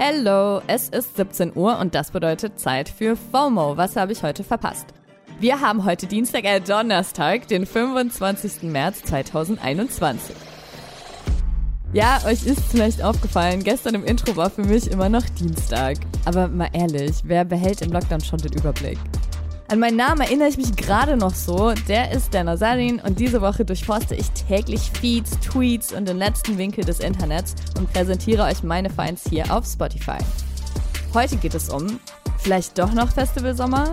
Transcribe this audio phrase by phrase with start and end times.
[0.00, 3.76] Hello, es ist 17 Uhr und das bedeutet Zeit für FOMO.
[3.76, 4.86] Was habe ich heute verpasst?
[5.40, 8.62] Wir haben heute Dienstag, äh Donnerstag, den 25.
[8.70, 10.36] März 2021.
[11.92, 15.96] Ja, euch ist vielleicht aufgefallen, gestern im Intro war für mich immer noch Dienstag.
[16.24, 18.98] Aber mal ehrlich, wer behält im Lockdown schon den Überblick?
[19.70, 21.74] An meinen Namen erinnere ich mich gerade noch so.
[21.88, 26.56] Der ist der Nazarin und diese Woche durchforste ich täglich Feeds, Tweets und den letzten
[26.56, 30.16] Winkel des Internets und präsentiere euch meine Finds hier auf Spotify.
[31.12, 32.00] Heute geht es um
[32.38, 33.92] vielleicht doch noch Festival Sommer,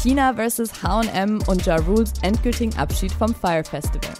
[0.00, 0.80] China vs.
[0.84, 4.14] H&M und Ja Rules endgültigen Abschied vom Fire Festival.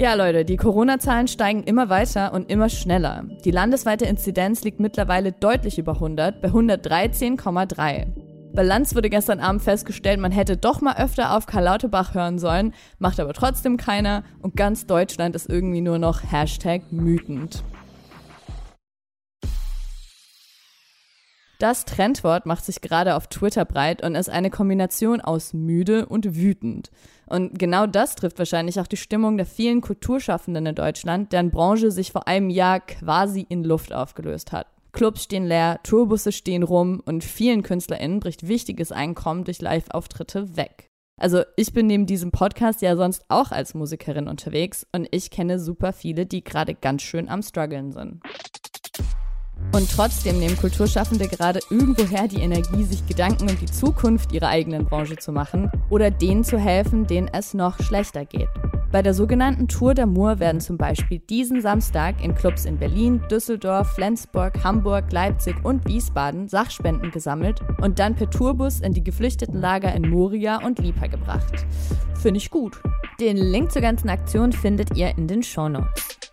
[0.00, 3.24] Ja, Leute, die Corona-Zahlen steigen immer weiter und immer schneller.
[3.44, 8.06] Die landesweite Inzidenz liegt mittlerweile deutlich über 100, bei 113,3.
[8.54, 12.38] Bei Lanz wurde gestern Abend festgestellt, man hätte doch mal öfter auf Karl Lauterbach hören
[12.38, 17.62] sollen, macht aber trotzdem keiner und ganz Deutschland ist irgendwie nur noch Hashtag wütend.
[21.60, 26.34] Das Trendwort macht sich gerade auf Twitter breit und ist eine Kombination aus müde und
[26.34, 26.90] wütend.
[27.26, 31.90] Und genau das trifft wahrscheinlich auch die Stimmung der vielen Kulturschaffenden in Deutschland, deren Branche
[31.90, 34.68] sich vor einem Jahr quasi in Luft aufgelöst hat.
[34.92, 40.88] Clubs stehen leer, Tourbusse stehen rum und vielen KünstlerInnen bricht wichtiges Einkommen durch Live-Auftritte weg.
[41.20, 45.60] Also ich bin neben diesem Podcast ja sonst auch als Musikerin unterwegs und ich kenne
[45.60, 48.22] super viele, die gerade ganz schön am struggeln sind.
[49.72, 54.84] Und trotzdem nehmen Kulturschaffende gerade irgendwoher die Energie, sich Gedanken um die Zukunft ihrer eigenen
[54.84, 58.48] Branche zu machen oder denen zu helfen, denen es noch schlechter geht.
[58.90, 63.92] Bei der sogenannten Tour d'Amour werden zum Beispiel diesen Samstag in Clubs in Berlin, Düsseldorf,
[63.92, 70.10] Flensburg, Hamburg, Leipzig und Wiesbaden Sachspenden gesammelt und dann per Tourbus in die Geflüchtetenlager in
[70.10, 71.64] Moria und Lipa gebracht.
[72.20, 72.80] Finde ich gut.
[73.20, 76.29] Den Link zur ganzen Aktion findet ihr in den Shownotes.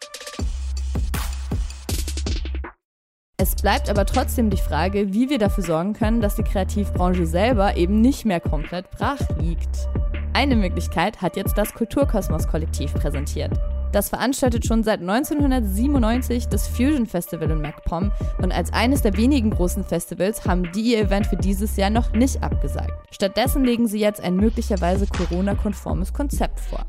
[3.39, 7.77] Es bleibt aber trotzdem die Frage, wie wir dafür sorgen können, dass die Kreativbranche selber
[7.77, 9.87] eben nicht mehr komplett brach liegt.
[10.33, 13.51] Eine Möglichkeit hat jetzt das Kulturkosmos-Kollektiv präsentiert.
[13.91, 18.11] Das veranstaltet schon seit 1997 das Fusion Festival in MacPom
[18.41, 22.13] und als eines der wenigen großen Festivals haben die ihr Event für dieses Jahr noch
[22.13, 22.91] nicht abgesagt.
[23.11, 26.87] Stattdessen legen sie jetzt ein möglicherweise Corona-konformes Konzept vor.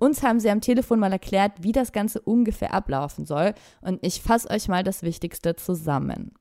[0.00, 3.52] Uns haben sie am Telefon mal erklärt, wie das Ganze ungefähr ablaufen soll
[3.82, 6.32] und ich fasse euch mal das Wichtigste zusammen.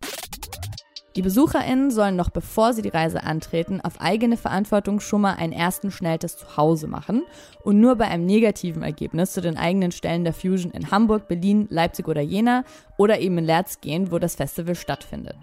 [1.18, 5.52] Die BesucherInnen sollen noch bevor sie die Reise antreten, auf eigene Verantwortung schon mal einen
[5.52, 7.24] ersten Schnelltest zu Hause machen
[7.66, 11.68] und nur bei einem negativen Ergebnis zu den eigenen Stellen der Fusion in Hamburg, Berlin,
[11.70, 12.64] Leipzig oder Jena
[12.98, 15.36] oder eben in Lerz gehen, wo das Festival stattfindet.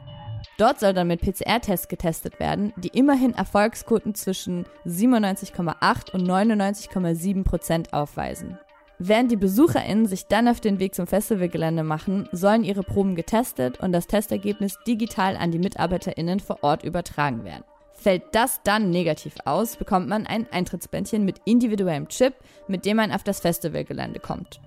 [0.58, 7.92] Dort soll dann mit PCR-Tests getestet werden, die immerhin Erfolgsquoten zwischen 97,8 und 99,7 Prozent
[7.92, 8.58] aufweisen.
[8.98, 13.78] Während die BesucherInnen sich dann auf den Weg zum Festivalgelände machen, sollen ihre Proben getestet
[13.78, 17.64] und das Testergebnis digital an die MitarbeiterInnen vor Ort übertragen werden.
[17.92, 22.34] Fällt das dann negativ aus, bekommt man ein Eintrittsbändchen mit individuellem Chip,
[22.68, 24.60] mit dem man auf das Festivalgelände kommt.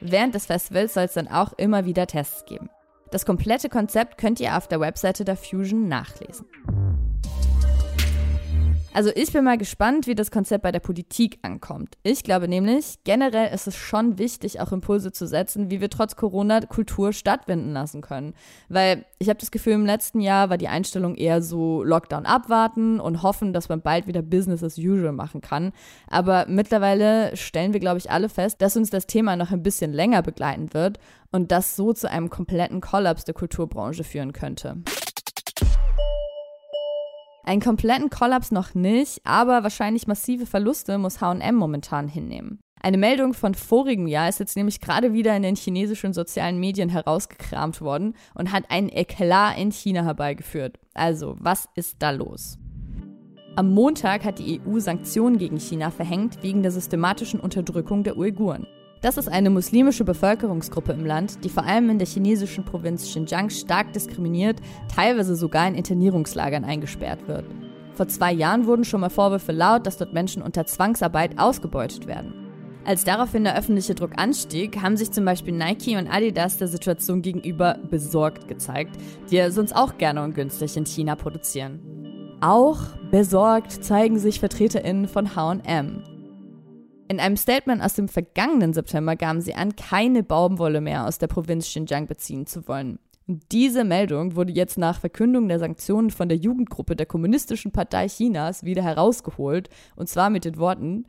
[0.00, 2.68] Während des Festivals soll es dann auch immer wieder Tests geben.
[3.10, 6.46] Das komplette Konzept könnt ihr auf der Webseite der Fusion nachlesen.
[8.94, 11.96] Also ich bin mal gespannt, wie das Konzept bei der Politik ankommt.
[12.02, 16.16] Ich glaube nämlich, generell ist es schon wichtig, auch Impulse zu setzen, wie wir trotz
[16.16, 18.34] Corona Kultur stattfinden lassen können.
[18.68, 22.98] Weil ich habe das Gefühl, im letzten Jahr war die Einstellung eher so Lockdown abwarten
[22.98, 25.72] und hoffen, dass man bald wieder Business as usual machen kann.
[26.08, 29.92] Aber mittlerweile stellen wir, glaube ich, alle fest, dass uns das Thema noch ein bisschen
[29.92, 30.98] länger begleiten wird
[31.30, 34.78] und das so zu einem kompletten Kollaps der Kulturbranche führen könnte.
[37.48, 42.60] Einen kompletten Kollaps noch nicht, aber wahrscheinlich massive Verluste muss HM momentan hinnehmen.
[42.82, 46.90] Eine Meldung von vorigem Jahr ist jetzt nämlich gerade wieder in den chinesischen sozialen Medien
[46.90, 50.78] herausgekramt worden und hat einen Eklat in China herbeigeführt.
[50.92, 52.58] Also, was ist da los?
[53.56, 58.66] Am Montag hat die EU Sanktionen gegen China verhängt wegen der systematischen Unterdrückung der Uiguren.
[59.00, 63.48] Das ist eine muslimische Bevölkerungsgruppe im Land, die vor allem in der chinesischen Provinz Xinjiang
[63.50, 64.60] stark diskriminiert,
[64.94, 67.44] teilweise sogar in Internierungslagern eingesperrt wird.
[67.94, 72.32] Vor zwei Jahren wurden schon mal Vorwürfe laut, dass dort Menschen unter Zwangsarbeit ausgebeutet werden.
[72.84, 77.22] Als daraufhin der öffentliche Druck anstieg, haben sich zum Beispiel Nike und Adidas der Situation
[77.22, 78.96] gegenüber besorgt gezeigt,
[79.30, 81.80] die ja sonst auch gerne und günstig in China produzieren.
[82.40, 82.80] Auch
[83.10, 86.02] besorgt zeigen sich VertreterInnen von HM.
[87.10, 91.26] In einem Statement aus dem vergangenen September gaben sie an, keine Baumwolle mehr aus der
[91.26, 92.98] Provinz Xinjiang beziehen zu wollen.
[93.26, 98.62] Diese Meldung wurde jetzt nach Verkündung der Sanktionen von der Jugendgruppe der Kommunistischen Partei Chinas
[98.62, 101.06] wieder herausgeholt, und zwar mit den Worten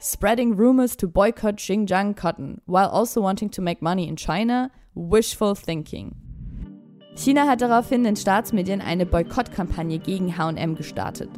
[0.00, 4.70] Spreading rumors to boycott Xinjiang cotton while also wanting to make money in China?
[4.94, 6.12] Wishful thinking.
[7.16, 11.30] China hat daraufhin in Staatsmedien eine Boykottkampagne gegen HM gestartet.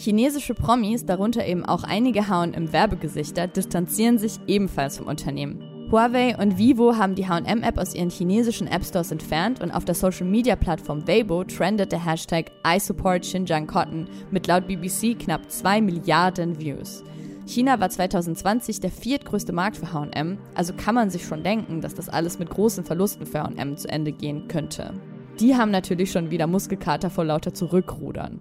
[0.00, 5.62] Chinesische Promis, darunter eben auch einige HM-Werbegesichter, distanzieren sich ebenfalls vom Unternehmen.
[5.90, 11.06] Huawei und Vivo haben die HM-App aus ihren chinesischen App-Stores entfernt und auf der Social-Media-Plattform
[11.06, 17.04] Weibo trendet der Hashtag I support Xinjiang Cotton mit laut BBC knapp 2 Milliarden Views.
[17.46, 21.94] China war 2020 der viertgrößte Markt für HM, also kann man sich schon denken, dass
[21.94, 24.92] das alles mit großen Verlusten für HM zu Ende gehen könnte.
[25.38, 28.40] Die haben natürlich schon wieder Muskelkater vor lauter Zurückrudern.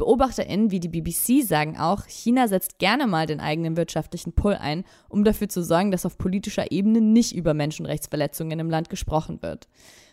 [0.00, 4.84] BeobachterInnen wie die BBC sagen auch, China setzt gerne mal den eigenen wirtschaftlichen Pull ein,
[5.10, 9.68] um dafür zu sorgen, dass auf politischer Ebene nicht über Menschenrechtsverletzungen im Land gesprochen wird.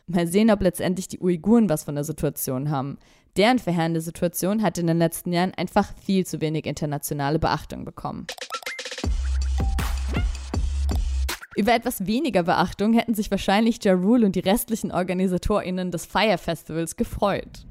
[0.06, 2.98] Mal sehen, ob letztendlich die Uiguren was von der Situation haben.
[3.38, 8.28] Deren verheerende Situation hat in den letzten Jahren einfach viel zu wenig internationale Beachtung bekommen.
[11.56, 16.38] Über etwas weniger Beachtung hätten sich wahrscheinlich Ja Rule und die restlichen OrganisatorInnen des Fire
[16.38, 17.66] Festivals gefreut.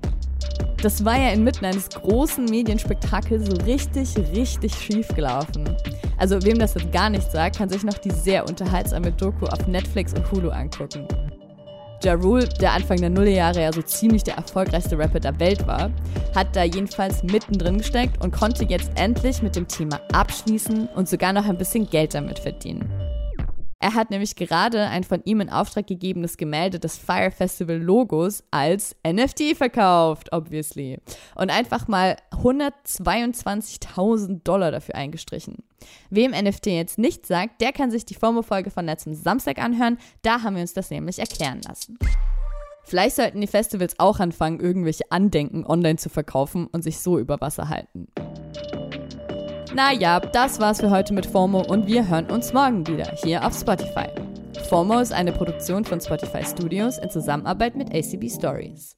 [0.87, 5.69] Das war ja inmitten eines großen Medienspektakels so richtig, richtig schief gelaufen.
[6.17, 9.67] Also wem das jetzt gar nicht sagt, kann sich noch die sehr unterhaltsame Doku auf
[9.67, 11.09] Netflix und Hulu angucken.
[12.05, 15.91] Ja Rule, der Anfang der Nullerjahre ja so ziemlich der erfolgreichste Rapper der Welt war,
[16.37, 21.33] hat da jedenfalls mittendrin gesteckt und konnte jetzt endlich mit dem Thema abschließen und sogar
[21.33, 22.89] noch ein bisschen Geld damit verdienen.
[23.79, 28.43] Er hat nämlich gerade ein von ihm in Auftrag gegebenes Gemälde des Fire Festival Logos
[28.51, 30.99] als NFT verkauft, obviously.
[31.35, 35.63] Und einfach mal 122.000 Dollar dafür eingestrichen.
[36.09, 39.99] Wem NFT jetzt nicht sagt, der kann sich die FOMO-Folge von letztem Samstag anhören.
[40.23, 41.99] Da haben wir uns das nämlich erklären lassen.
[42.85, 47.39] Vielleicht sollten die Festivals auch anfangen, irgendwelche Andenken online zu verkaufen und sich so über
[47.41, 48.09] Wasser halten.
[49.77, 53.55] Naja, das war's für heute mit FOMO und wir hören uns morgen wieder hier auf
[53.55, 54.07] Spotify.
[54.71, 58.97] FOMO ist eine Produktion von Spotify Studios in Zusammenarbeit mit ACB Stories.